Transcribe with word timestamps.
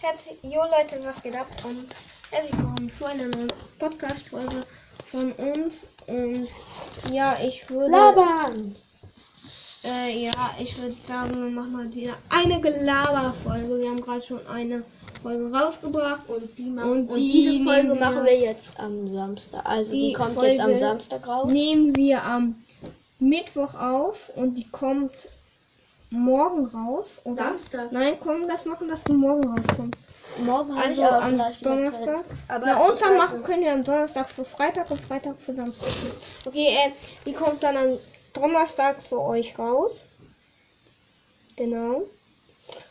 Herzlich, 0.00 0.38
jo 0.42 0.60
Leute, 0.62 1.04
was 1.04 1.22
geht 1.22 1.36
ab? 1.36 1.46
Und 1.62 1.86
herzlich 2.30 2.56
willkommen 2.56 2.90
zu 2.90 3.04
einer 3.04 3.24
neuen 3.26 3.52
Podcast-Folge 3.78 4.62
von 5.04 5.32
uns. 5.32 5.86
Und 6.06 6.48
ja, 7.12 7.36
ich 7.44 7.68
würde. 7.68 7.90
Labern! 7.90 8.76
Äh, 9.84 10.24
ja, 10.24 10.32
ich 10.58 10.78
würde 10.78 10.94
sagen, 11.06 11.34
wir 11.34 11.50
machen 11.50 11.76
heute 11.76 11.94
wieder 11.96 12.14
eine 12.30 12.62
Gelaber-Folge. 12.62 13.80
Wir 13.80 13.90
haben 13.90 14.00
gerade 14.00 14.22
schon 14.22 14.46
eine 14.46 14.82
Folge 15.22 15.54
rausgebracht. 15.54 16.26
Und, 16.30 16.56
die 16.56 16.70
machen, 16.70 16.90
und, 16.90 17.10
und 17.10 17.16
die 17.18 17.30
diese 17.30 17.64
Folge 17.64 17.94
machen 17.94 18.24
wir 18.24 18.38
jetzt 18.40 18.80
am 18.80 19.12
Samstag. 19.12 19.66
Also 19.66 19.92
die, 19.92 20.00
Die 20.00 20.12
kommt 20.14 20.32
Folge 20.32 20.52
jetzt 20.52 20.60
am 20.62 20.78
Samstag 20.78 21.28
raus. 21.28 21.50
nehmen 21.52 21.94
wir 21.94 22.22
am 22.24 22.54
Mittwoch 23.18 23.74
auf 23.74 24.30
und 24.34 24.54
die 24.54 24.68
kommt 24.70 25.28
morgen 26.14 26.66
raus. 26.66 27.20
Oder? 27.24 27.36
Samstag. 27.36 27.92
Nein, 27.92 28.16
komm, 28.20 28.48
das 28.48 28.64
machen, 28.64 28.88
dass 28.88 29.04
die 29.04 29.12
morgen 29.12 29.46
rauskommt. 29.46 29.96
Morgen 30.38 30.72
Also 30.72 31.04
am 31.04 31.40
Donnerstag. 31.62 32.24
Aber 32.48 32.66
Na, 32.66 32.86
und 32.86 33.00
dann 33.00 33.16
machen 33.16 33.42
können 33.42 33.62
wir 33.62 33.72
am 33.72 33.84
Donnerstag 33.84 34.28
für 34.28 34.44
Freitag 34.44 34.90
und 34.90 35.00
Freitag 35.00 35.40
für 35.40 35.54
Samstag. 35.54 35.90
Okay, 36.44 36.68
äh, 36.68 36.90
die 37.24 37.32
kommt 37.32 37.62
dann 37.62 37.76
am 37.76 37.96
Donnerstag 38.32 39.02
für 39.02 39.20
euch 39.20 39.56
raus. 39.58 40.02
Genau. 41.56 42.02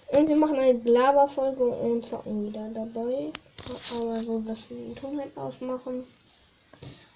Und 0.08 0.30
wir 0.30 0.36
machen 0.36 0.60
eine 0.60 0.80
Glaber-Folge 0.80 1.64
und 1.64 2.08
zocken 2.08 2.48
wieder 2.48 2.70
dabei. 2.74 3.32
Aber 3.98 4.22
so, 4.22 4.40
dass 4.40 4.70
wir 4.70 4.78
den 4.78 4.96
Ton 4.96 5.20
halt 5.20 5.38
ausmachen. 5.38 6.04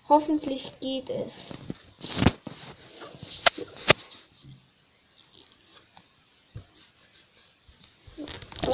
Hoffentlich 0.09 0.73
geht 0.79 1.09
es. 1.09 1.53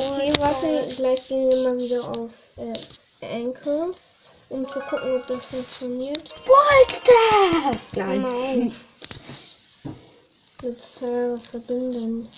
Okay, 0.05 0.33
warte, 0.39 0.95
gleich 0.95 1.27
gehen 1.27 1.49
wir 1.49 1.63
mal 1.63 1.77
wieder 1.77 2.07
auf 2.09 2.31
äh, 2.57 2.73
Anchor, 3.25 3.91
um 4.49 4.67
zu 4.69 4.79
gucken, 4.81 5.15
ob 5.15 5.27
das 5.27 5.45
funktioniert. 5.45 6.23
Wollte 6.45 7.01
das! 7.71 7.91
Hör 7.95 8.15
mal 8.17 8.33
auf. 8.33 8.73
Mit 10.61 10.83
Server 10.83 11.39
verbinden. 11.39 12.29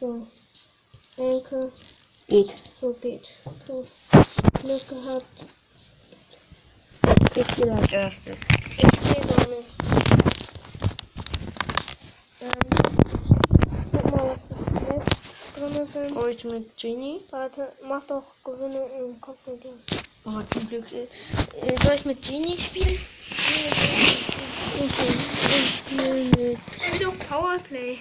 So. 0.00 0.26
Anchor, 1.16 1.70
Geht. 2.28 2.56
so 2.80 2.92
geht. 3.02 3.28
So. 3.66 3.86
Glück 4.62 4.88
gehabt. 4.88 5.26
Geht 7.34 7.58
wieder 7.58 7.76
als 7.76 7.92
erstes. 7.92 8.38
Ich 8.78 9.00
sehe 9.00 9.20
gar 9.20 9.48
nicht. 9.48 9.68
Ähm, 12.40 12.50
guck 13.92 14.10
mal, 14.10 14.38
drin 15.86 16.08
sind. 16.08 16.16
Heute 16.16 16.48
mit 16.48 16.76
Genie. 16.76 17.20
Warte, 17.30 17.72
mach 17.88 18.04
doch 18.04 18.22
Gewinne 18.44 18.84
im 18.98 19.20
Kopf 19.20 19.38
mit 19.46 19.62
dir. 19.62 19.72
Oh, 20.24 20.40
zum 20.52 20.68
Glück. 20.68 20.84
Äh, 20.92 21.06
soll 21.84 21.94
ich 21.94 22.04
mit 22.04 22.22
Genie 22.22 22.58
spielen? 22.58 22.98
Ich 24.78 24.92
spiele 25.78 26.14
mit. 26.14 26.58
Ich 26.76 26.92
will 26.92 26.98
doch 27.00 27.18
Powerplay. 27.28 27.98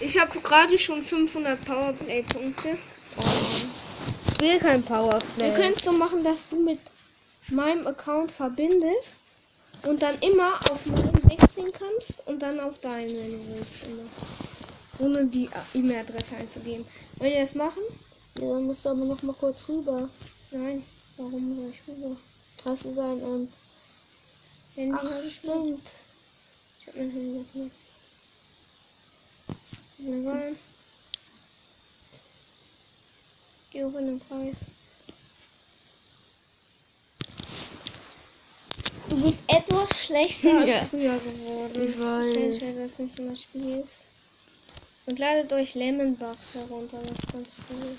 Ich 0.00 0.18
habe 0.18 0.40
gerade 0.40 0.78
schon 0.78 1.02
500 1.02 1.62
Powerplay-Punkte. 1.64 2.78
Ich 4.32 4.40
will 4.40 4.58
kein 4.58 4.82
Powerplay. 4.82 5.52
Können 5.54 5.74
es 5.76 5.84
so 5.84 5.92
machen, 5.92 6.24
dass 6.24 6.48
du 6.48 6.56
mit 6.56 6.78
meinem 7.50 7.86
Account 7.86 8.30
verbindest 8.30 9.26
und 9.86 10.00
dann 10.00 10.18
immer 10.20 10.54
auf 10.70 10.86
meinen 10.86 11.22
wechseln 11.24 11.70
kannst 11.72 12.26
und 12.26 12.40
dann 12.40 12.60
auf 12.60 12.78
deinen, 12.78 13.08
wenn 13.08 13.32
du 13.32 13.48
willst. 13.48 13.84
Immer. 13.84 14.49
Ohne 15.00 15.26
die 15.26 15.48
E-Mail-Adresse 15.74 16.36
einzugeben. 16.36 16.84
Wollt 17.18 17.32
ihr 17.32 17.40
das 17.40 17.54
machen? 17.54 17.82
Ja, 18.38 18.52
dann 18.52 18.64
musst 18.64 18.84
du 18.84 18.90
aber 18.90 19.04
noch 19.04 19.22
mal 19.22 19.32
kurz 19.34 19.66
rüber. 19.68 20.08
Nein. 20.50 20.84
Warum 21.16 21.56
soll 21.56 21.70
ich 21.70 21.80
rüber? 21.88 22.16
Hast 22.64 22.84
du 22.84 22.92
sein 22.92 23.20
ähm, 23.22 23.48
Handy 24.74 24.98
Ach, 25.02 25.24
ich 25.24 25.34
stimmt. 25.36 25.92
Ich 26.80 26.86
habe 26.88 26.98
mein 26.98 27.10
Handy 27.10 27.44
nicht. 27.54 27.72
Geh 29.98 30.28
rein. 30.28 30.56
Geh 33.70 33.84
hoch 33.84 33.94
in 33.98 34.06
den 34.06 34.20
Preis. 34.20 34.56
Du 39.08 39.20
bist 39.22 39.38
etwas 39.48 40.04
schlechter 40.06 40.56
als 40.58 40.66
Ja. 40.68 40.84
früher 40.86 41.18
geworden. 41.18 41.84
Ich 41.88 41.98
weiß. 41.98 42.00
Wahrscheinlich, 42.00 42.62
weil 42.62 42.74
du 42.74 42.82
das 42.82 42.98
nicht 42.98 43.18
immer 43.18 43.36
spielst. 43.36 44.00
Und 45.10 45.18
ladet 45.18 45.52
euch 45.52 45.74
Lemon 45.74 46.16
Bugs 46.16 46.54
herunter, 46.54 47.02
das 47.02 47.18
ist 47.18 47.32
ganz 47.32 47.48
cool. 47.68 47.98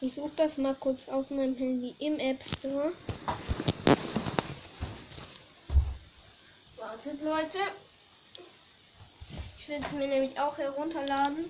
Ich 0.00 0.14
suche 0.14 0.32
das 0.34 0.58
mal 0.58 0.74
kurz 0.74 1.08
auf 1.08 1.30
meinem 1.30 1.56
Handy 1.56 1.94
im 2.00 2.18
App 2.18 2.42
Store. 2.42 2.92
Wartet, 6.76 7.22
Leute. 7.22 7.58
Ich 9.56 9.68
will 9.68 9.78
es 9.80 9.92
mir 9.92 10.08
nämlich 10.08 10.40
auch 10.40 10.58
herunterladen. 10.58 11.44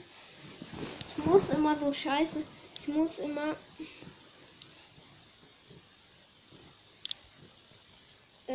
Ich 1.08 1.24
muss 1.24 1.48
immer 1.48 1.74
so 1.74 1.90
scheiße. 1.90 2.42
Ich 2.78 2.88
muss 2.88 3.16
immer. 3.16 3.56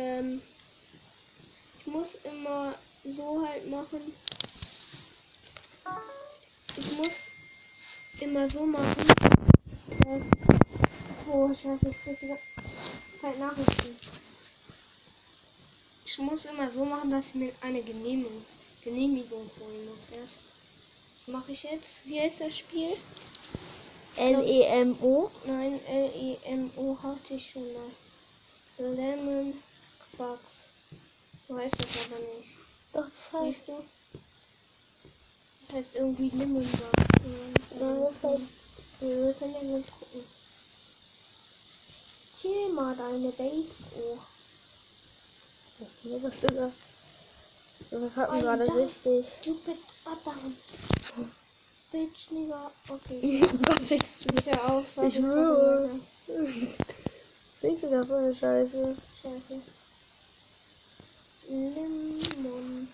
Ähm. 0.00 0.40
Ich 1.78 1.86
muss 1.86 2.14
immer 2.24 2.74
so 3.04 3.46
halt 3.46 3.68
machen. 3.70 4.00
Ich 6.76 6.96
muss 6.96 7.28
immer 8.20 8.48
so 8.48 8.64
machen. 8.64 8.96
dass- 9.88 10.22
Oh, 11.32 11.48
scheiße, 11.48 11.88
ich 11.90 12.02
krieg 12.02 12.22
wieder 12.22 12.38
Zeit 13.20 13.38
Nachrichten. 13.38 13.96
Ich 16.06 16.18
muss 16.18 16.44
immer 16.46 16.70
so 16.70 16.84
machen, 16.84 17.10
dass 17.10 17.26
ich 17.28 17.34
mir 17.34 17.52
eine 17.60 17.82
Genehmigung, 17.82 18.44
Genehmigung 18.82 19.48
holen 19.60 19.86
muss 19.86 20.08
erst. 20.18 20.40
Was 21.14 21.28
mache 21.28 21.52
ich 21.52 21.62
jetzt? 21.64 22.06
Wie 22.06 22.20
heißt 22.20 22.40
das 22.40 22.58
Spiel? 22.58 22.96
L-E-M-O. 24.16 25.30
Nein, 25.44 25.80
L-E-M-O 25.86 26.98
hatte 27.02 27.34
ich 27.34 27.50
schon 27.50 27.72
mal. 27.74 27.90
Lemon 28.78 29.54
Bugs. 30.20 30.68
Du 31.48 31.56
heißt 31.56 31.76
das 31.80 32.04
aber 32.04 32.20
nicht. 32.20 32.50
Doch, 32.92 33.06
das 33.06 33.40
heißt. 33.40 33.68
Du? 33.68 33.82
Das 35.62 35.76
heißt 35.76 35.94
irgendwie 35.94 36.28
Lemon 36.36 36.62
Bugs. 36.62 36.82
Nein, 37.80 38.02
das 38.02 38.30
heißt. 38.30 38.42
Wir 39.00 39.32
können 39.32 39.54
ja 39.54 39.62
mal 39.62 39.82
gucken. 39.98 40.24
Chill 42.38 42.68
mal 42.68 42.94
deine 42.94 43.30
Base. 43.30 43.70
Oh. 43.96 44.18
Das 45.78 45.88
ist 45.88 46.22
was 46.22 46.40
sogar. 46.42 46.70
Wir 47.88 48.16
hatten 48.16 48.40
gerade 48.40 48.74
richtig. 48.76 49.26
Stupid 49.40 49.78
Adam. 50.04 50.54
Bitch, 51.90 52.30
nigga. 52.30 52.70
Okay. 52.88 53.40
Was 53.66 53.90
ich. 53.90 54.02
Ich 54.38 54.46
hör 54.46 54.70
auf, 54.70 54.86
sag 54.86 55.06
Ich 55.06 55.20
weiter. 55.22 55.90
Findest 57.58 57.84
du 57.84 57.90
da 57.90 58.02
voll 58.02 58.32
scheiße? 58.32 58.96
Scheiße. 59.20 59.62
Lemon. 61.50 62.88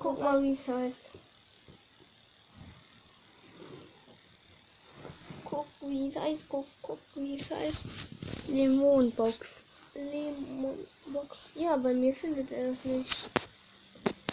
Guck 0.00 0.18
mal, 0.18 0.42
wie 0.42 0.50
es 0.50 0.66
heißt. 0.66 1.10
Guck, 5.44 5.66
wie 5.82 6.08
es 6.08 6.16
heißt. 6.16 6.44
Guck, 6.48 6.66
guck, 6.82 6.98
wie 7.14 7.36
es 7.36 7.48
heißt. 7.52 7.84
Limonbox. 8.48 9.62
Lemonbox. 9.94 11.38
Ja, 11.54 11.76
bei 11.76 11.94
mir 11.94 12.12
findet 12.12 12.50
er 12.50 12.72
das 12.72 12.84
nicht. 12.84 13.30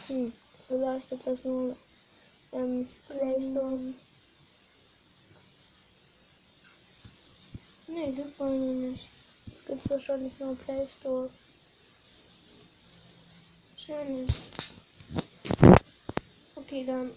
Hm. 0.08 0.34
Vielleicht 0.68 1.12
ist 1.12 1.28
das 1.28 1.44
nur 1.44 1.76
Ähm, 2.56 2.88
Play 3.10 3.42
Store. 3.42 3.78
Nee, 7.96 8.12
gibt 8.12 8.38
bei 8.38 8.44
mir 8.44 8.90
nicht. 8.90 9.06
Gibt 9.66 9.90
wahrscheinlich 9.90 10.34
nur 10.38 10.54
Play 10.58 10.86
Store. 10.86 11.30
Wahrscheinlich. 13.72 14.30
Okay, 16.56 16.84
dann. 16.86 17.12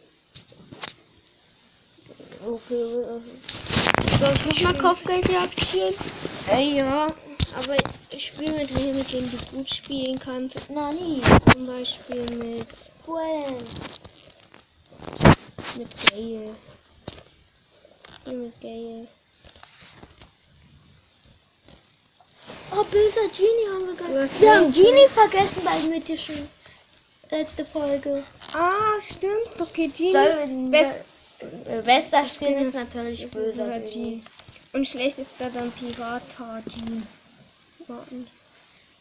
Okay, 2.46 3.20
soll 4.20 4.34
ich 4.52 4.62
nochmal 4.62 4.82
Kopfgeldjagd 4.82 5.60
spielen? 5.60 5.94
Äh, 6.48 6.76
ja, 6.76 7.12
aber 7.56 7.76
ich 8.10 8.26
spiele 8.28 8.52
mit 8.52 8.72
wem, 8.76 8.96
mit 8.96 9.12
dem 9.12 9.30
du 9.32 9.56
gut 9.56 9.68
spielen 9.68 10.18
kannst. 10.20 10.70
Nani. 10.70 11.20
Zum 11.52 11.66
Beispiel 11.66 12.22
mit. 12.36 12.68
Fuen. 13.04 13.56
Mit 15.76 15.88
Gale. 16.12 16.54
Ich 18.10 18.24
bin 18.24 18.42
mit 18.44 18.60
Gale. 18.60 19.08
Oh, 22.78 22.84
böser 22.84 23.28
Genie 23.36 23.68
haben 23.72 23.86
wir 23.88 24.04
haben 24.04 24.66
recht. 24.66 24.74
Genie 24.76 25.08
vergessen 25.08 25.62
bei 25.64 25.80
mythischen. 25.80 26.48
Letzte 27.28 27.64
Folge. 27.64 28.22
Ah, 28.52 29.00
stimmt. 29.00 29.60
Okay, 29.60 29.88
Genie. 29.88 30.12
Sollen 30.12 30.70
Best 30.70 31.00
Bester 31.84 32.24
Skin 32.24 32.58
ist 32.58 32.74
natürlich 32.74 33.24
ist 33.24 33.32
böser 33.32 33.64
böser 33.64 33.80
Genie. 33.80 34.22
Und 34.72 34.86
schlecht 34.86 35.18
ist 35.18 35.32
da 35.40 35.48
dann 35.50 35.72
Pirata 35.72 36.62
Genie. 36.66 37.02
Warten. 37.88 38.28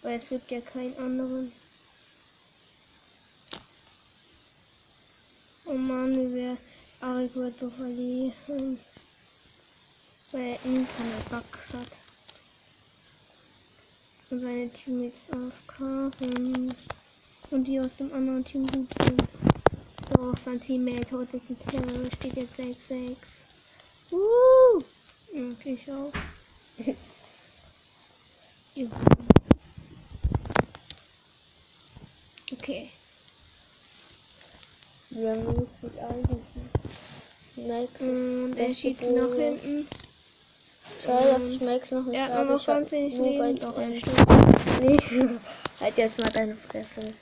Weil 0.02 0.16
es 0.16 0.30
gibt 0.30 0.50
ja 0.50 0.62
keinen 0.62 0.98
anderen. 0.98 1.52
Oh 5.66 5.74
Mann, 5.74 6.16
wie 6.16 6.36
wir 6.36 6.58
Arik 7.02 7.36
wird 7.36 7.56
so 7.56 7.70
verlieren. 7.70 8.80
Weil 10.32 10.42
er 10.42 10.60
nie 10.68 10.88
keine 10.98 11.42
Bugs 11.42 11.74
hat. 11.74 12.07
Und 14.30 14.42
seine 14.42 14.70
Teammates 14.70 15.28
aufkaufen. 15.32 16.76
Und 17.50 17.68
die 17.68 17.80
aus 17.80 17.96
dem 17.98 18.12
anderen 18.14 18.44
Team 18.44 18.68
gut 18.68 18.88
sind. 19.04 19.24
Doch, 20.12 20.38
sein 20.38 20.60
Teammate 20.60 21.12
holt 21.12 21.32
sich 21.32 21.42
einen 21.50 21.60
Kill. 21.68 22.12
Steht 22.16 22.36
jetzt 22.36 22.60
6-6. 22.60 23.16
Uh! 24.12 24.80
Und 25.36 25.66
ich 25.66 25.92
auch. 25.92 26.12
Juhu. 28.76 28.92
okay. 32.52 32.90
Wir 35.10 35.32
haben 35.32 35.46
gut 35.46 35.98
eingeschnitten. 35.98 36.70
Max 37.56 38.00
Und 38.00 38.56
er 38.56 38.68
beste 38.68 38.82
schiebt 38.82 39.02
nach 39.02 39.34
hinten. 39.34 39.88
Schade, 41.04 41.28
dass 41.34 41.44
ich 41.44 41.62
Max 41.62 41.92
noch 41.92 42.06
nicht 42.06 42.18
Er 42.18 42.34
habe. 42.34 42.46
nur 42.46 42.58
noch 42.58 42.66
ganz 42.66 42.92
wenig 42.92 43.18
Leben. 43.18 43.60
Doch, 43.60 43.78
er 43.78 43.90
drei. 43.90 44.00
stirbt. 44.00 44.82
Nee. 44.82 44.98
halt 45.80 45.98
jetzt 45.98 46.20
mal 46.20 46.30
deine 46.32 46.56
Fresse. 46.56 47.14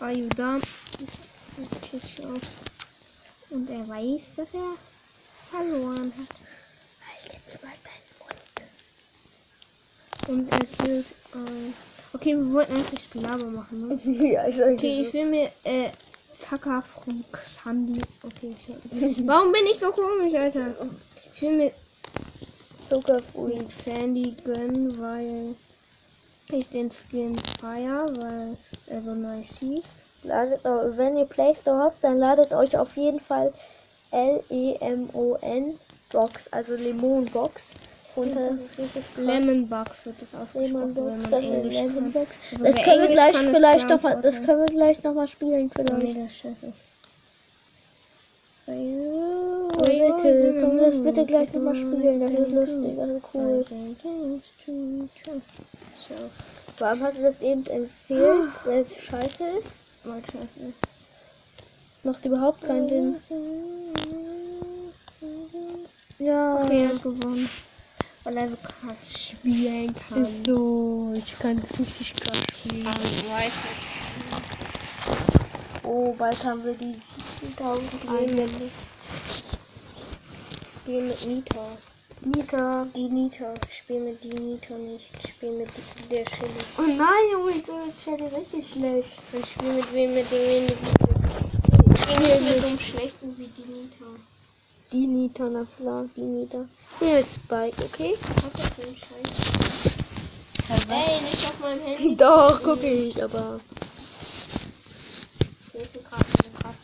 Ayuda 0.00 0.56
ist 0.56 1.20
Pitch 1.80 2.20
auf. 2.24 2.40
Und 3.50 3.68
er 3.70 3.86
weiß, 3.88 4.22
dass 4.36 4.48
er 4.54 4.74
verloren 5.50 6.12
hat. 6.18 6.28
Halt 7.06 7.32
jetzt 7.34 7.62
mal 7.62 7.72
deinen 7.84 8.08
Mund. 8.18 8.64
Und 10.28 10.52
er 10.52 10.66
killt 10.86 11.06
ein. 11.34 11.74
Okay, 12.14 12.34
wir 12.36 12.52
wollten 12.52 12.76
eigentlich 12.76 13.00
Sklave 13.02 13.44
machen, 13.46 13.88
ne? 13.88 14.00
ja, 14.32 14.46
ich 14.48 14.62
Okay, 14.62 15.00
ich 15.02 15.12
will 15.12 15.26
mir 15.26 15.50
äh, 15.64 15.90
Zuckerfrug 16.32 17.38
Sandy. 17.44 18.00
Okay, 18.24 18.56
ich 18.58 19.26
Warum 19.26 19.52
bin 19.52 19.66
ich 19.66 19.78
so 19.78 19.92
komisch, 19.92 20.34
Alter? 20.34 20.74
Ich 21.34 21.42
will 21.42 21.56
mir 21.56 21.72
Zuckerfree. 22.88 23.60
Sandy 23.68 24.34
gönnen, 24.44 24.98
weil 25.00 25.54
ich 26.50 26.68
den 26.68 26.90
Skin 26.90 27.38
feier, 27.60 28.06
weil 28.16 28.56
er 28.86 29.02
so 29.02 29.14
nice 29.14 29.58
hieß. 29.58 29.84
Ladet, 30.24 30.64
wenn 30.64 31.16
ihr 31.16 31.24
Play 31.24 31.54
Store 31.54 31.84
habt, 31.84 32.02
dann 32.04 32.18
ladet 32.18 32.52
euch 32.52 32.76
auf 32.76 32.96
jeden 32.96 33.20
Fall 33.20 33.52
L-E-M-O-N 34.10 35.78
Box, 36.10 36.48
also 36.50 36.74
Lemon 36.74 37.24
Box 37.26 37.70
runter. 38.16 38.58
Lemon 39.16 39.68
Box 39.68 40.06
wird 40.06 40.22
das 40.22 40.34
ausgesprochen, 40.34 40.94
Lemon 40.94 40.94
Box, 40.94 41.06
wenn 41.06 41.20
man 41.20 41.30
das 41.30 41.32
ist 41.32 41.48
Englisch. 41.48 41.76
Also 41.76 42.64
Das 42.64 42.76
können 42.76 43.00
wir 43.00 43.08
Englisch 43.08 43.14
gleich 43.14 43.36
vielleicht 43.36 43.88
noch 43.88 44.02
mal, 44.02 44.20
das 44.20 44.42
können 44.42 44.60
wir 44.60 44.66
gleich 44.66 45.02
noch 45.02 45.14
mal 45.14 45.28
spielen 45.28 45.64
nee, 45.64 45.72
vielleicht. 45.74 46.44
das 49.84 50.54
können 50.54 50.76
wir 50.76 50.86
das 50.86 51.02
bitte 51.02 51.26
gleich 51.26 51.52
noch 51.52 51.62
mal 51.62 51.74
spielen? 51.74 52.20
Das 52.20 52.30
ist 52.30 52.52
lustig, 52.52 52.96
das 52.96 53.08
ist 53.10 53.24
cool. 53.34 53.64
Warum 56.78 57.02
hast 57.02 57.18
du 57.18 57.22
das 57.22 57.40
eben 57.42 57.66
empfehlt, 57.66 58.50
weil 58.64 58.80
es 58.82 58.96
scheiße 59.02 59.44
ist? 59.58 59.74
Weil 60.04 60.20
scheiße 60.20 60.60
ist. 60.68 60.78
Macht 62.04 62.24
überhaupt 62.24 62.62
keinen 62.62 62.88
Sinn. 62.88 63.16
Ja. 66.18 66.62
Okay, 66.62 66.88
gewonnen. 67.02 67.48
Weil 68.24 68.36
er 68.36 68.48
so 68.48 68.56
krass 68.56 69.30
spielen 69.30 69.94
kann. 69.94 70.26
So, 70.44 71.12
ich 71.16 71.38
kann 71.38 71.58
richtig 71.78 72.14
krass 72.14 72.42
spielen. 72.56 72.88
ich 73.02 73.28
weiß 73.28 73.52
Oh, 75.82 76.14
bald 76.16 76.44
haben 76.44 76.64
wir 76.64 76.74
die 76.74 76.96
7000 77.40 77.90
Eine. 78.08 78.26
Leben. 78.32 78.70
Spiel 80.82 81.02
mit 81.02 81.26
Nita. 81.26 81.66
Nita. 82.20 82.86
Die 82.94 83.08
Nita. 83.08 83.54
Spiel 83.68 84.00
mit 84.00 84.22
die 84.22 84.28
Nita 84.28 84.74
nicht. 84.74 85.12
Spiel 85.28 85.52
mit 85.52 85.68
die, 85.76 86.08
der 86.08 86.24
Shelly. 86.28 86.50
Oh 86.78 86.82
nein, 86.82 87.30
Junge, 87.32 87.50
ich 87.50 87.64
bin 87.64 87.74
jetzt 87.88 88.04
schon 88.04 88.20
richtig 88.20 88.70
schlecht. 88.70 89.10
Und 89.32 89.46
spiel 89.46 89.74
mit 89.74 89.92
wem, 89.92 90.14
mit 90.14 90.30
dem 90.30 90.64
mit 90.66 90.76
Ich 91.94 92.18
nicht 92.18 92.40
mit 92.40 92.60
so 92.60 92.66
einem 92.68 92.78
schlechten 92.78 93.36
wie 93.38 93.48
die 93.48 93.72
Nita. 93.72 94.04
Die 94.92 95.06
Nita, 95.06 95.48
na 95.48 95.64
klar, 95.76 96.04
die 96.14 96.20
Nita. 96.20 96.68
Hier 96.98 97.14
mit 97.14 97.26
Spike, 97.26 97.82
okay? 97.82 98.14
Hat 98.44 98.52
das 98.52 98.66
für 98.74 98.82
ein 98.82 98.94
Scheiß? 98.94 99.98
Ey, 100.90 101.20
nicht 101.22 101.44
auf 101.44 101.60
meinem 101.60 101.80
Handy. 101.80 102.16
Doch, 102.18 102.62
gucke 102.62 102.86
ich, 102.86 103.22
aber 103.22 103.58
Ich 105.66 105.72
lese 105.72 105.98
gerade 106.00 106.26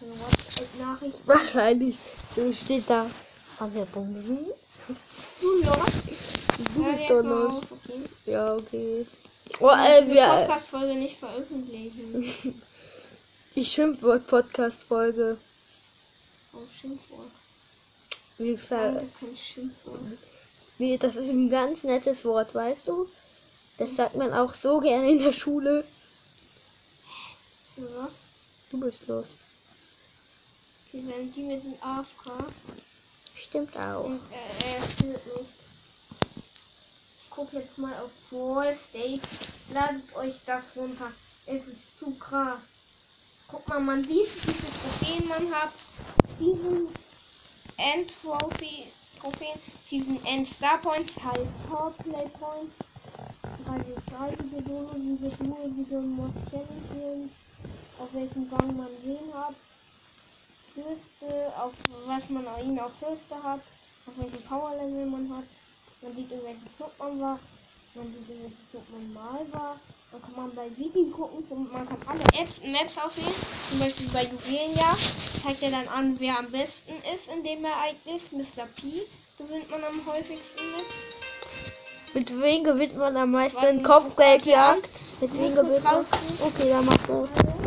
eine 0.01 0.21
WhatsApp-Nachricht. 0.21 1.19
wahrscheinlich 1.27 1.97
so 2.35 2.51
steht 2.51 2.89
da. 2.89 3.11
Haben 3.61 3.75
wir 3.75 3.85
Bomben? 3.85 4.39
Du 5.41 5.63
Lost. 5.65 6.09
Du 6.75 6.85
bist 6.85 7.11
doch 7.11 7.23
los. 7.23 7.63
Ja, 8.25 8.55
okay. 8.55 9.07
Oh, 9.61 9.69
äh, 9.69 10.09
wir, 10.09 10.27
Podcast-Folge 10.27 10.95
nicht 10.95 11.19
veröffentlichen. 11.19 12.25
die 13.55 13.65
Schimpfwort-Podcast-Folge. 13.65 15.37
Oh, 16.55 16.59
Schimpfwort. 16.69 17.38
Wie 18.39 18.55
Sag 18.57 18.93
gesagt, 18.93 19.23
nee, 20.79 20.97
das 20.97 21.17
ist 21.17 21.31
ein 21.31 21.51
ganz 21.51 21.83
nettes 21.83 22.25
Wort, 22.25 22.55
weißt 22.55 22.87
du? 22.87 23.09
Das 23.77 23.97
sagt 23.97 24.15
man 24.15 24.33
auch 24.33 24.55
so 24.55 24.79
gerne 24.79 25.11
in 25.11 25.19
der 25.19 25.33
Schule. 25.33 25.85
So 27.61 27.83
was? 27.97 28.27
Du 28.71 28.79
bist 28.79 29.09
los. 29.09 29.39
Okay, 30.87 31.03
seine 31.05 31.31
Teammates 31.31 31.65
sind 31.65 31.83
AFK. 31.83 32.31
Stimmt 33.35 33.77
auch. 33.77 34.05
Und 34.05 34.21
äh, 34.31 34.77
er 34.77 34.89
stimmt 34.89 35.39
nicht. 35.39 35.59
Ich 37.21 37.31
gucke 37.31 37.57
jetzt 37.57 37.77
mal 37.77 37.95
auf 37.95 38.11
Brawl 38.31 38.73
States. 38.73 39.29
Ladet 39.73 40.15
euch 40.15 40.41
das 40.47 40.77
runter. 40.77 41.11
Es 41.47 41.67
ist 41.67 41.99
zu 41.99 42.13
krass. 42.13 42.63
Guck 43.49 43.67
mal, 43.67 43.81
man 43.81 44.05
sieht, 44.05 44.35
wie 44.47 44.53
viele 44.53 44.73
Trophäen 44.73 45.29
man 45.29 45.55
hat. 45.55 45.73
Season 46.39 46.89
End 47.79 48.11
Trophy, 48.23 48.93
Trophäen, 49.17 49.59
Season 49.81 50.21
End 50.27 50.47
Star 50.47 50.79
Points, 50.83 51.23
halt 51.25 51.51
Powerplay 51.67 52.29
Points. 52.31 52.77
Weil 53.59 53.83
die 53.83 54.65
Solo, 54.67 54.95
sich 55.21 55.41
nur 55.41 55.69
diese 55.71 56.01
Mod 56.03 56.35
Champions, 56.51 57.33
auf 57.97 58.13
welchem 58.15 58.49
Rang 58.53 58.77
man 58.77 59.03
wen 59.05 59.35
hat. 59.35 59.57
Fürste, 60.75 61.53
auf 61.57 61.75
was 61.87 62.29
man 62.31 62.47
ihn 62.65 62.81
auf 62.81 62.95
Fürste 62.99 63.43
hat, 63.43 63.63
auf 64.07 64.19
welchem 64.19 64.45
Power 64.45 64.77
Level 64.77 65.07
man 65.07 65.33
hat. 65.37 65.49
Man 66.03 66.15
sieht, 66.17 66.33
in 66.33 66.43
welchem 66.45 66.73
Club 66.77 66.95
man 66.99 67.21
war. 67.21 67.41
Man 67.95 68.13
sieht, 68.13 68.29
in 68.31 68.43
welchem 68.43 68.69
Club 68.71 68.89
man 68.91 69.13
mal 69.13 69.53
war. 69.53 69.81
Dann 70.11 70.23
kann 70.23 70.37
man 70.37 70.55
bei 70.55 70.71
Wiki 70.79 71.11
gucken. 71.11 71.45
und 71.51 71.73
Man 71.73 71.87
kann 71.87 71.99
alle 72.07 72.23
Apps, 72.23 72.61
Maps 72.67 72.99
auswählen. 72.99 73.35
Zum 73.69 73.79
Beispiel 73.79 74.09
bei 74.11 74.25
Juwelenjahr 74.25 74.97
zeigt 75.43 75.63
er 75.63 75.71
dann 75.71 75.89
an, 75.89 76.17
wer 76.19 76.39
am 76.39 76.51
besten 76.51 76.95
ist 77.15 77.31
in 77.31 77.45
dem 77.45 77.65
Ereignis. 77.65 78.33
Mr. 78.33 78.65
P 78.81 79.03
gewinnt 79.37 79.71
man 79.71 79.85
am 79.85 80.07
häufigsten 80.07 80.65
mit. 80.73 80.87
Mit 82.15 82.43
wem 82.43 82.65
gewinnt 82.65 82.97
man 82.97 83.17
am 83.19 83.33
meisten 83.33 83.83
Kopfgeldjagd? 83.83 84.89
Mit 85.21 85.37
wem 85.37 85.55
gewinnt 85.55 85.85
man? 85.85 86.07
Okay, 86.41 86.71
dann 86.71 86.87
mach 86.87 86.97
das. 87.07 87.58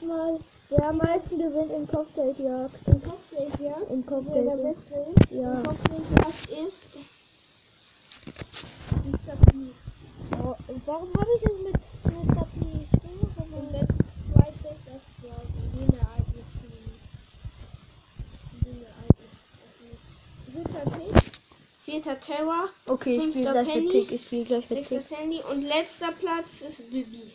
Guck 0.00 0.08
mal, 0.08 0.38
wer 0.68 0.88
am 0.88 0.98
meisten 0.98 1.38
gewinnt 1.38 1.72
in 1.72 1.88
Kopfgeldjagd. 1.88 2.74
Im 2.86 3.02
Kopfgeldjagd. 3.02 3.90
In 3.90 4.04
Wer 4.06 4.42
der 4.44 4.54
Kopfgeldjagd. 4.54 4.62
Beste 4.62 4.94
ist. 5.16 5.30
Ja. 5.32 5.54
Im 5.54 5.62
Kopfgeldjagd 5.64 6.50
ist. 6.66 6.86
Warum 10.86 11.12
habe 11.14 11.30
ich 11.36 11.42
das 11.42 11.52
mit, 11.64 11.72
mit 11.72 12.36
Papier 12.36 12.78
geschrieben? 12.80 13.34
Und 13.50 13.72
das 13.72 13.88
zweite, 14.32 14.76
das 14.86 15.02
war 15.22 15.42
die 15.74 15.96
Ereignis. 15.96 16.48
Dritter 20.52 20.84
Tick. 20.96 21.32
Vierter 21.80 22.20
Terror. 22.20 22.68
Okay, 22.86 23.16
ich 23.16 23.24
spiele 23.24 23.50
gleich 23.50 23.66
mit 23.66 23.74
Penny. 23.74 23.88
Tick. 23.88 24.12
Ich 24.12 24.22
spiele 24.22 24.44
gleich 24.44 24.70
mit 24.70 24.78
Tick. 24.78 24.88
Sechstes 24.88 25.18
Handy. 25.18 25.40
Und 25.50 25.62
letzter 25.66 26.12
Platz 26.12 26.60
ist 26.62 26.88
Bibi. 26.90 27.32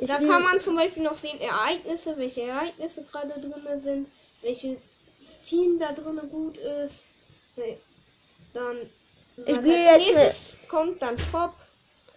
Ich 0.00 0.08
Da 0.08 0.16
kann 0.16 0.42
man 0.42 0.58
zum 0.58 0.76
Beispiel 0.76 1.02
noch 1.02 1.16
sehen, 1.16 1.38
Ereignisse, 1.40 2.16
welche 2.16 2.42
Ereignisse 2.42 3.04
gerade 3.04 3.38
drin 3.38 3.80
sind, 3.80 4.08
welches 4.40 4.78
Team 5.44 5.78
da 5.78 5.92
drin 5.92 6.18
gut 6.30 6.56
ist. 6.56 7.10
Nee. 7.56 7.76
Dann 8.54 8.76
will 9.36 9.88
als 9.88 10.06
nächstes 10.06 10.58
kommt 10.68 11.02
dann 11.02 11.18
Top. 11.30 11.52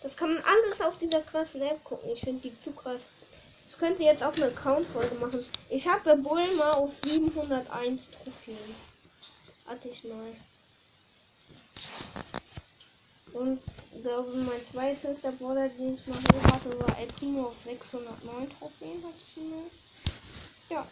Das 0.01 0.15
kann 0.15 0.33
man 0.33 0.43
alles 0.43 0.81
auf 0.81 0.97
dieser 0.97 1.21
krassen 1.21 1.61
App 1.61 1.83
gucken. 1.83 2.09
Ich 2.11 2.21
finde 2.21 2.41
die 2.41 2.57
zu 2.57 2.71
krass. 2.71 3.07
Ich 3.67 3.77
könnte 3.77 4.03
jetzt 4.03 4.23
auch 4.23 4.33
eine 4.35 4.45
Account-Folge 4.45 5.15
machen. 5.15 5.43
Ich 5.69 5.87
habe 5.87 6.15
Bull 6.17 6.43
mal 6.57 6.71
auf 6.71 6.93
701 6.93 8.11
Trophäen. 8.11 8.75
Hatte 9.65 9.89
ich 9.89 10.03
mal. 10.05 10.35
Und 13.33 13.59
glaube 14.01 14.31
mein 14.37 14.63
zweitester 14.63 15.31
Bruder, 15.31 15.69
den 15.69 15.95
ich 15.95 16.07
mal 16.07 16.17
hoch 16.17 16.53
hatte, 16.53 16.79
war 16.79 16.97
El 16.99 17.07
Primo 17.07 17.47
auf 17.47 17.57
609 17.57 18.49
Trophäen 18.59 19.03
hatte 19.03 19.23
ich 19.25 19.37
mal. 19.37 19.69
Ja, 20.69 20.87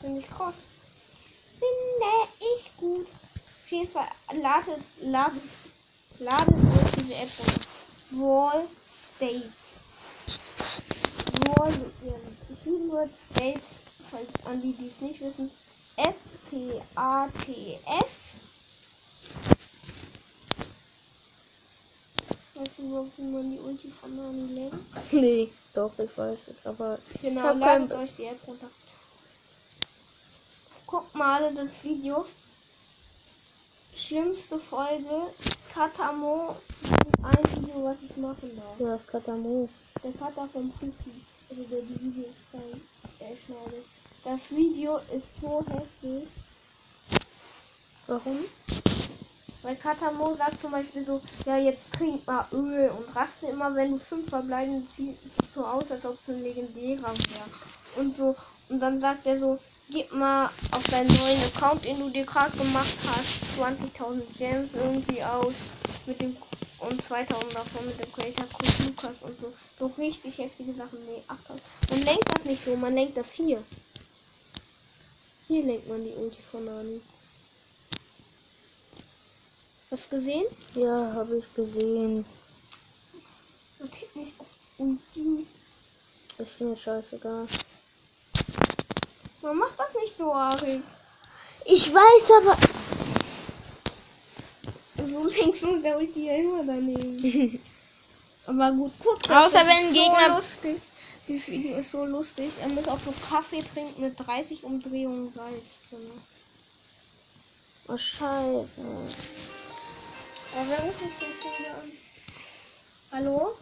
finde 0.00 0.20
ich 0.20 0.28
krass. 0.30 0.64
Finde 1.58 2.28
ich 2.38 2.76
gut. 2.76 3.06
Auf 3.08 3.70
jeden 3.70 3.88
Fall 3.88 4.08
ladet, 4.32 4.80
ladet, 5.00 5.42
ladet 6.18 6.54
euch 6.54 6.92
diese 6.98 7.14
App 7.14 7.30
runter. 7.38 7.66
Brawl 8.10 8.68
States. 8.88 9.80
Ja, 11.46 11.64
geschrieben 12.48 12.90
wird 12.92 13.10
States, 13.32 13.76
falls 14.10 14.28
an 14.46 14.60
die, 14.60 14.72
die 14.72 14.86
es 14.86 15.00
nicht 15.00 15.20
wissen. 15.20 15.50
F-P-A-T-S. 15.96 16.86
Weißt 22.58 22.78
du 22.78 22.82
überhaupt, 22.84 23.18
wie 23.18 23.22
man 23.22 23.50
die 23.50 23.58
Ulti 23.58 23.90
von 23.90 24.16
Nani 24.16 24.52
lenkt? 24.54 24.76
Nee, 25.12 25.50
doch, 25.74 25.92
ich 25.98 26.16
weiß 26.16 26.48
es, 26.48 26.66
aber 26.66 26.98
Genau, 27.22 27.42
hab 27.42 27.58
ladet 27.58 27.90
kein- 27.90 27.98
euch 28.00 28.16
die 28.16 28.24
App 28.24 28.40
runter. 28.46 28.68
Guckt 30.86 31.14
mal 31.14 31.42
alle 31.42 31.54
das 31.54 31.84
Video. 31.84 32.24
Schlimmste 33.94 34.58
Folge. 34.58 35.32
Katamo. 35.72 36.56
Ein 37.22 37.44
Video, 37.62 37.84
was 37.84 37.96
ich 38.08 38.16
machen 38.16 38.56
darf. 38.56 38.80
ja, 38.80 38.96
das 38.96 39.06
Katamo. 39.06 39.68
Der 40.02 40.12
Vater 40.12 40.48
von 40.52 40.70
Puki. 40.72 41.24
Also 41.50 41.62
der 41.64 41.80
die 41.82 42.00
Videos 42.00 42.34
schneid- 42.50 43.38
schneidet. 43.44 43.84
Das 44.24 44.50
Video 44.50 44.96
ist 44.98 45.26
so 45.40 45.64
heftig. 45.68 46.28
Warum? 48.06 48.38
Weil 49.66 49.74
Katamo 49.74 50.32
sagt 50.32 50.60
zum 50.60 50.70
Beispiel 50.70 51.04
so, 51.04 51.20
ja 51.44 51.56
jetzt 51.56 51.92
trink 51.92 52.24
mal 52.24 52.46
Öl 52.52 52.88
und 52.88 53.16
raste 53.16 53.46
immer, 53.46 53.74
wenn 53.74 53.90
du 53.90 53.98
fünf 53.98 54.28
verbleiben, 54.28 54.86
sieht 54.86 55.18
es 55.26 55.52
so 55.52 55.66
aus, 55.66 55.90
als 55.90 56.06
ob 56.06 56.16
es 56.22 56.28
ein 56.28 56.40
legendärer 56.40 57.12
wäre. 57.12 57.50
Und 57.96 58.16
so, 58.16 58.36
und 58.68 58.78
dann 58.78 59.00
sagt 59.00 59.26
er 59.26 59.36
so, 59.36 59.58
gib 59.90 60.12
mal 60.12 60.44
auf 60.70 60.84
deinen 60.84 61.08
neuen 61.08 61.42
Account, 61.52 61.84
den 61.84 61.98
du 61.98 62.10
dir 62.10 62.24
gerade 62.24 62.56
gemacht 62.56 62.96
hast, 63.04 63.58
20.000 63.58 64.22
Gems 64.38 64.70
irgendwie 64.72 65.24
aus 65.24 65.54
mit 66.06 66.20
dem 66.20 66.36
und 66.78 67.02
2000 67.04 67.52
davon 67.52 67.86
mit 67.86 67.98
dem 67.98 68.12
Creator 68.12 68.46
Code 68.46 68.84
Lukas 68.84 69.22
und 69.22 69.36
so. 69.36 69.52
So 69.76 69.86
richtig 69.98 70.38
heftige 70.38 70.74
Sachen. 70.74 71.04
Nee, 71.06 71.24
8000. 71.26 71.62
Man 71.90 72.04
lenkt 72.04 72.36
das 72.36 72.44
nicht 72.44 72.62
so, 72.62 72.76
man 72.76 72.94
lenkt 72.94 73.16
das 73.16 73.32
hier. 73.32 73.60
Hier 75.48 75.64
lenkt 75.64 75.88
man 75.88 76.04
die 76.04 76.12
Ulti 76.12 76.40
von 76.40 76.64
Nani. 76.64 77.00
Hast 79.90 80.12
du 80.12 80.16
gesehen? 80.16 80.44
Ja, 80.74 81.12
habe 81.14 81.36
ich 81.38 81.54
gesehen. 81.54 82.24
Man 83.78 83.90
tippt 83.90 84.16
nicht 84.16 84.38
auf 84.40 84.56
Ulti. 84.78 85.46
Ist 86.38 86.60
mir 86.60 86.76
scheißegal. 86.76 87.46
Man 89.42 89.56
macht 89.56 89.78
das 89.78 89.94
nicht 89.94 90.16
so, 90.16 90.32
Ari. 90.32 90.82
Ich 91.66 91.92
weiß 91.92 92.30
aber. 92.38 92.56
So 95.08 95.24
links 95.26 95.62
und 95.62 95.82
der 95.82 95.96
Ulti 95.98 96.26
ja 96.26 96.34
immer 96.34 96.64
daneben. 96.64 97.60
Aber 98.46 98.70
gut, 98.72 98.92
guck, 99.00 99.22
das 99.24 99.46
Außer 99.54 99.66
wenn 99.66 99.92
so 99.92 100.00
Gegner- 100.00 100.36
lustig. 100.36 100.80
Dieses 101.26 101.48
Video 101.48 101.76
ist 101.78 101.90
so 101.90 102.04
lustig. 102.04 102.52
Er 102.62 102.68
muss 102.68 102.86
auch 102.86 102.98
so 102.98 103.12
Kaffee 103.28 103.60
trinken 103.60 104.00
mit 104.00 104.14
30 104.18 104.62
Umdrehungen 104.62 105.30
Salz 105.32 105.82
drin. 105.90 106.10
Oh, 107.88 107.96
scheiße. 107.96 108.80
Wer 110.64 110.78
ruft 110.78 111.02
mich 111.02 111.18
denn 111.18 111.28
wieder 111.28 111.74
an? 111.76 111.92
Hallo? 113.12 113.56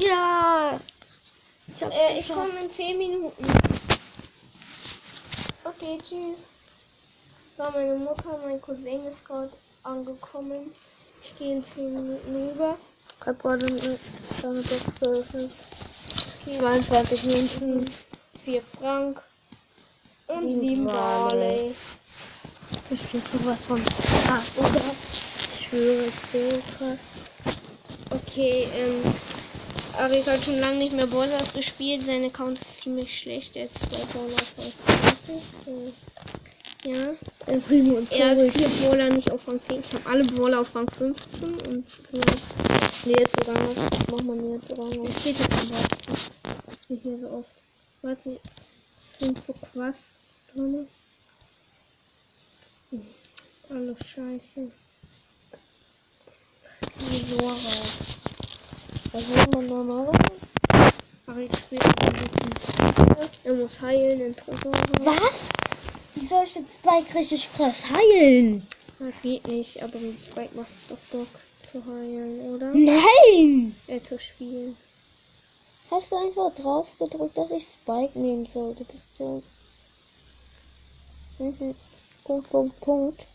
Ja. 0.00 0.80
Ich 1.68 1.82
Äh, 1.82 2.18
ich 2.18 2.28
komme 2.28 2.58
in 2.58 2.70
10 2.70 2.96
Minuten. 2.96 3.44
Okay, 5.62 5.98
tschüss. 5.98 6.46
So, 7.54 7.64
meine 7.64 7.96
Mutter, 7.96 8.38
mein 8.46 8.62
Cousin 8.62 9.04
ist 9.06 9.26
gerade 9.26 9.52
angekommen. 9.82 10.72
Ich 11.22 11.36
gehe 11.36 11.56
in 11.56 11.62
10 11.62 11.92
Minuten 11.92 12.34
rüber. 12.34 12.78
Kein 13.20 13.36
Problem, 13.36 13.76
Box 14.40 14.70
geöffnet. 15.00 15.52
Okay. 16.46 16.58
22 16.58 17.24
Münzen. 17.24 17.90
4 18.42 18.62
Frank 18.62 19.22
und 20.28 20.48
Sieben 20.48 20.60
7 20.60 20.86
Barley. 20.86 21.74
Ich 22.88 23.02
bin 23.10 23.20
sowas 23.20 23.66
von 23.66 23.84
krass, 23.84 24.52
oder? 24.58 25.25
Ich 25.72 25.78
schwöre, 25.78 26.04
ist 26.04 26.32
so 26.32 26.62
krass. 26.78 26.98
Okay, 28.10 28.66
ähm, 28.76 29.14
Ari 29.98 30.22
hat 30.22 30.44
schon 30.44 30.60
lange 30.60 30.78
nicht 30.78 30.92
mehr 30.92 31.06
Ballers 31.06 31.52
gespielt. 31.52 32.04
Sein 32.06 32.24
Account 32.24 32.60
ist 32.60 32.82
ziemlich 32.82 33.18
schlecht. 33.18 33.56
Er 33.56 33.64
hat 33.64 33.70
zwei 33.74 34.04
Ballers 34.12 34.54
auf 34.58 34.74
20. 35.24 35.34
Äh, 35.66 35.92
Ja. 36.90 37.58
Primo 37.66 37.96
und 37.96 38.12
Er 38.12 38.30
hat 38.30 38.40
vier 38.52 38.68
Brawler 38.68 39.10
nicht 39.10 39.30
auf 39.30 39.48
Rang 39.48 39.60
10. 39.60 39.80
Ich 39.80 39.92
habe 39.92 40.08
alle 40.08 40.24
Brawler 40.24 40.60
auf 40.60 40.74
Rang 40.74 40.88
15 40.88 41.54
und 41.68 41.84
ja, 42.12 42.20
Nee, 43.06 43.12
jetzt 43.18 43.36
sogar 43.38 43.60
noch. 43.62 43.74
Mach 44.12 44.22
mal 44.22 44.36
nee, 44.36 44.54
jetzt 44.54 44.68
sogar 44.68 44.86
noch. 44.94 45.08
es 45.08 45.24
jetzt 45.24 45.42
am 45.50 45.68
besten. 45.68 46.36
Wie 46.88 46.96
hier 46.96 47.18
so 47.18 47.28
oft. 47.30 47.54
Warte, 48.02 48.38
sind 49.18 49.42
so 49.44 49.52
krass 49.54 50.14
drin. 50.52 50.86
Hm, 52.90 53.06
Alles 53.70 53.98
scheiße. 54.06 54.70
Die 57.10 57.24
so 57.24 57.36
raus. 57.38 58.16
Was 59.12 59.28
will 59.28 59.46
man 59.54 59.66
normal? 59.66 60.12
Ari 61.26 61.48
spielt 61.56 61.84
mit 61.86 63.36
Er 63.44 63.54
muss 63.54 63.80
heilen, 63.80 64.18
den 64.18 64.36
Tresor. 64.36 64.72
Was? 65.00 65.50
Wie 66.14 66.26
soll 66.26 66.44
ich 66.44 66.56
mit 66.56 66.66
Spike 66.68 67.14
richtig 67.14 67.48
krass 67.54 67.84
heilen? 67.90 68.66
Das 68.98 69.14
geht 69.22 69.46
nicht, 69.46 69.82
aber 69.82 69.98
mit 69.98 70.18
Spike 70.18 70.56
macht 70.56 70.70
es 70.70 70.88
doch 70.88 70.98
Bock 71.12 71.28
zu 71.70 71.84
heilen, 71.86 72.40
oder? 72.54 72.72
Nein! 72.74 73.76
Äh, 73.86 74.00
zu 74.00 74.18
spielen. 74.18 74.76
Hast 75.90 76.10
du 76.10 76.16
einfach 76.16 76.52
drauf 76.54 76.88
gedrückt, 76.98 77.38
dass 77.38 77.50
ich 77.52 77.64
Spike 77.64 78.18
nehmen 78.18 78.46
sollte? 78.46 78.84
Bist 78.84 79.10
du. 79.18 79.42
Mhm. 81.38 81.74
Punkt, 82.24 82.50
Punkt, 82.50 82.80
Punkt. 82.80 83.26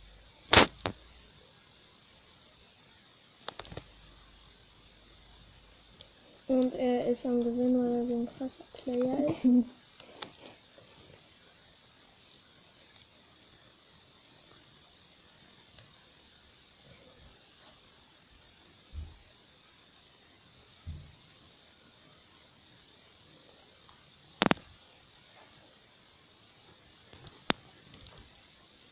Und 6.48 6.76
er 6.76 7.08
ist 7.08 7.26
am 7.26 7.40
Gewinn, 7.40 7.78
weil 7.78 7.94
er 7.94 8.06
so 8.06 8.16
ein 8.16 8.26
krasser 8.26 8.66
Player 8.74 9.28
ist. 9.28 9.46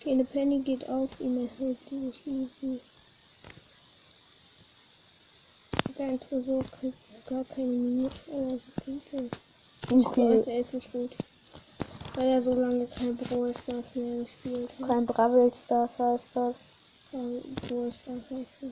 Keine 0.09 0.23
Penny 0.23 0.59
geht 0.59 0.89
auf, 0.89 1.19
ihn 1.19 1.45
erhält 1.45 1.83
ziemlich 1.83 2.25
easy. 2.25 2.79
Dein 5.97 6.19
Tresor 6.19 6.63
kriegt 6.63 7.08
gar 7.29 7.43
keine 7.45 7.67
Minuten. 7.67 8.11
Okay. 9.89 10.43
Er 10.47 10.59
ist 10.59 10.73
nicht 10.73 10.91
gut. 10.91 11.11
Weil 12.15 12.27
er 12.27 12.41
so 12.41 12.53
lange 12.53 12.87
kein 12.87 13.15
Brawl 13.15 13.53
Stars 13.53 13.95
mehr 13.95 14.23
gespielt 14.23 14.69
hat. 14.79 14.87
Kein 14.87 15.05
Bravel 15.05 15.51
Stars 15.53 15.99
heißt 15.99 16.29
das. 16.33 16.65
Ja, 17.11 17.19
Brawl 17.67 17.91
Stars 17.91 18.23
heißt 18.31 18.49
das. 18.61 18.71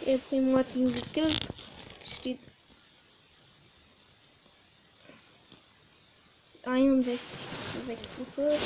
Okay, 0.00 0.18
Primo 0.28 0.52
mal 0.52 0.64
die 0.74 0.84
gekillt. 0.84 1.49
61 6.64 7.20
zu 7.72 7.86
46. 7.86 8.60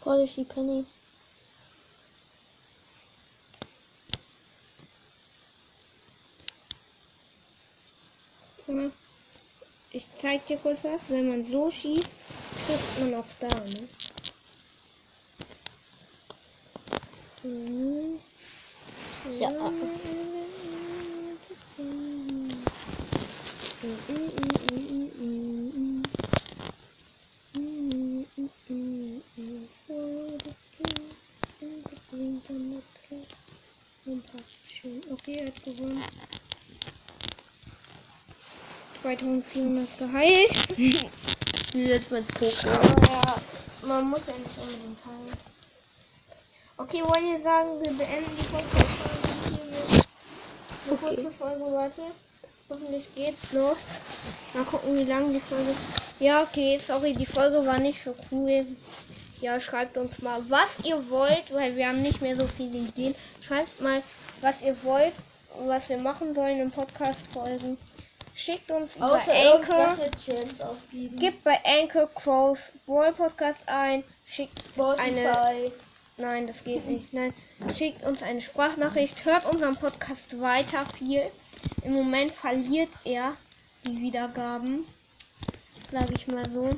Vorsicht, 0.00 0.36
die 0.36 0.44
Penny. 0.44 0.84
Ich 9.92 10.08
zeig 10.18 10.46
dir 10.46 10.56
kurz 10.56 10.84
was. 10.84 11.10
Wenn 11.10 11.28
man 11.28 11.44
so 11.44 11.70
schießt, 11.70 12.18
trifft 12.66 13.00
man 13.00 13.14
auch 13.14 13.24
da, 13.40 13.48
ne? 13.48 13.88
Ja. 19.38 19.48
Okay, 35.10 35.34
er 35.34 35.46
hat 35.46 35.64
gewonnen. 35.64 36.02
2400 39.02 39.98
geheilt. 39.98 40.50
Jetzt 41.74 42.10
mit 42.10 42.26
Poco. 42.28 42.68
Ja, 43.02 43.40
man 43.86 44.10
muss 44.10 44.20
ja 44.26 44.34
nicht 44.34 44.58
unbedingt 44.58 44.98
heilen. 45.04 45.59
Okay, 46.92 47.04
wollen 47.04 47.30
wir 47.30 47.40
sagen, 47.40 47.68
wir 47.80 47.92
beenden 47.92 48.36
die 48.36 48.48
Podcast-Folge. 48.48 50.02
Eine 50.88 50.92
Okay. 50.92 51.14
kurze 51.14 51.30
Folge, 51.30 51.64
warte. 51.72 52.02
Hoffentlich 52.68 53.14
geht's 53.14 53.52
noch. 53.52 53.76
Mal 54.54 54.64
gucken, 54.64 54.98
wie 54.98 55.04
lange 55.04 55.32
die 55.32 55.38
Folge. 55.38 55.72
Ja, 56.18 56.42
okay, 56.42 56.78
sorry, 56.78 57.12
die 57.12 57.26
Folge 57.26 57.64
war 57.64 57.78
nicht 57.78 58.02
so 58.02 58.12
cool. 58.32 58.66
Ja, 59.40 59.60
schreibt 59.60 59.98
uns 59.98 60.20
mal, 60.20 60.40
was 60.48 60.80
ihr 60.80 61.08
wollt, 61.10 61.54
weil 61.54 61.76
wir 61.76 61.86
haben 61.86 62.02
nicht 62.02 62.22
mehr 62.22 62.34
so 62.34 62.44
viele 62.44 62.78
Ideen. 62.78 63.14
Schreibt 63.40 63.80
mal, 63.80 64.02
was 64.40 64.60
ihr 64.62 64.76
wollt 64.82 65.14
und 65.60 65.68
was 65.68 65.88
wir 65.88 65.98
machen 65.98 66.34
sollen 66.34 66.58
in 66.58 66.72
Podcast-Folgen. 66.72 67.78
Schickt 68.34 68.68
uns 68.72 68.96
über 68.96 69.12
Außer 69.12 69.32
Anchor. 69.32 69.96
Gebt 71.20 71.44
bei 71.44 71.60
Anchor 71.64 72.10
Crows 72.12 72.72
Brawl 72.84 73.12
Podcast 73.12 73.60
ein. 73.66 74.02
Schickt 74.26 74.58
eine. 74.98 75.70
Nein, 76.20 76.46
das 76.46 76.64
geht 76.64 76.86
nicht. 76.86 77.14
Nein. 77.14 77.32
Schickt 77.74 78.04
uns 78.04 78.22
eine 78.22 78.42
Sprachnachricht. 78.42 79.24
Hört 79.24 79.46
unseren 79.46 79.76
Podcast 79.76 80.38
weiter 80.38 80.84
viel. 80.84 81.22
Im 81.82 81.94
Moment 81.94 82.30
verliert 82.30 82.90
er 83.04 83.36
die 83.86 83.98
Wiedergaben. 83.98 84.84
Sage 85.90 86.12
ich 86.14 86.28
mal 86.28 86.46
so. 86.46 86.76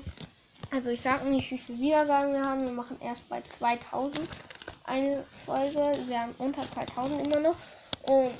Also 0.70 0.90
ich 0.90 1.00
sage 1.00 1.26
nicht, 1.28 1.50
wie 1.50 1.58
viele 1.58 1.78
Wiedergaben 1.78 2.32
wir 2.32 2.44
haben. 2.44 2.64
Wir 2.64 2.72
machen 2.72 2.96
erst 3.00 3.28
bei 3.28 3.42
2000 3.42 4.28
eine 4.84 5.24
Folge. 5.44 5.92
Wir 6.06 6.20
haben 6.20 6.34
unter 6.38 6.62
2000 6.62 7.22
immer 7.22 7.40
noch. 7.40 7.56
Und 8.04 8.30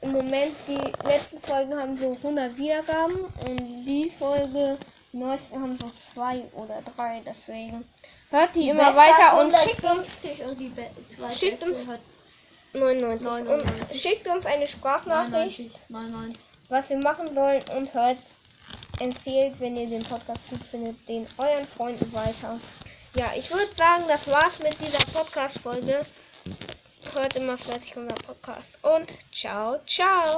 im 0.00 0.10
Moment, 0.10 0.56
die 0.66 1.06
letzten 1.06 1.40
Folgen 1.40 1.76
haben 1.76 1.96
so 1.96 2.12
100 2.14 2.56
Wiedergaben. 2.56 3.20
Und 3.46 3.84
die 3.84 4.10
Folge, 4.10 4.76
die 5.12 5.18
neuesten 5.18 5.62
haben 5.62 5.76
so 5.76 5.88
zwei 5.96 6.42
oder 6.54 6.82
drei. 6.96 7.22
Deswegen 7.24 7.84
hört 8.30 8.54
die 8.54 8.68
immer 8.68 8.94
weiter 8.94 9.40
und 9.40 9.54
schickt 9.56 9.84
uns 9.84 10.06
50 10.06 10.44
und 10.44 10.58
die 10.58 10.68
Be 10.68 10.86
zwei 11.08 11.30
Schickt 11.30 11.62
uns- 11.62 11.86
hat 11.86 12.00
99. 12.74 13.26
99. 13.26 13.80
Und 13.90 13.96
schickt 13.96 14.28
uns 14.28 14.46
eine 14.46 14.66
Sprachnachricht, 14.66 15.70
99. 15.88 15.88
99. 15.88 16.38
was 16.68 16.90
wir 16.90 16.98
machen 16.98 17.34
sollen 17.34 17.62
und 17.76 17.92
hört, 17.94 18.18
empfehlt, 19.00 19.54
wenn 19.60 19.76
ihr 19.76 19.86
den 19.88 20.02
Podcast 20.02 20.40
gut 20.50 20.62
findet, 20.62 21.08
den 21.08 21.26
euren 21.38 21.66
Freunden 21.66 22.12
weiter. 22.12 22.58
Ja, 23.14 23.32
ich 23.36 23.50
würde 23.50 23.72
sagen, 23.76 24.04
das 24.08 24.28
war's 24.28 24.58
mit 24.58 24.76
dieser 24.80 25.04
Podcast-Folge. 25.18 26.04
Hört 27.14 27.36
immer 27.36 27.56
fleißig 27.56 27.96
unseren 27.96 28.18
Podcast 28.18 28.78
und 28.84 29.08
ciao, 29.32 29.78
ciao. 29.86 30.36